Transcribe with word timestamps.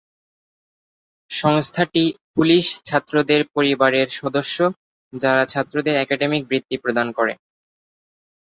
সংস্থাটি 1.31 2.03
পুলিশ 2.35 2.65
ছাত্রদের 2.85 3.41
পরিবারের 3.55 4.07
সদস্য 4.19 4.57
যারা 5.13 5.43
ছাত্রদের 5.45 5.95
একাডেমিক 5.97 6.41
বৃত্তি 6.47 6.75
প্রদান 6.77 7.07
করে। 7.17 7.33